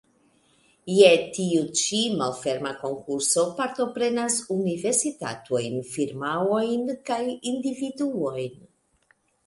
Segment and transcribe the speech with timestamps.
[0.99, 8.63] Je tiu ĉi malferma konkurso partoprenas universitatojn, firmaojn kaj individuojn.